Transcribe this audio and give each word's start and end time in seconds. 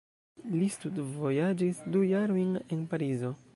Li 0.53 0.69
studvojaĝis 0.75 1.83
du 1.97 2.03
jarojn 2.13 2.59
en 2.65 2.85
Parizo. 2.95 3.35